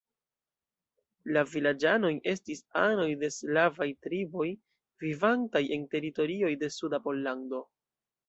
[1.35, 4.47] La vilaĝanoj estis anoj de slavaj triboj,
[5.05, 7.61] vivantaj en teritorioj de suda Pollando.